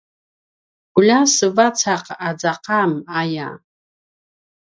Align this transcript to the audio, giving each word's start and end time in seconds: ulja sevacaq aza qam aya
ulja 0.97 1.17
sevacaq 1.35 2.05
aza 2.29 2.53
qam 2.65 2.91
aya 3.19 3.49